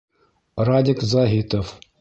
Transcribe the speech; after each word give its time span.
Радик 0.69 1.05
ЗАҺИТОВ. 1.13 1.79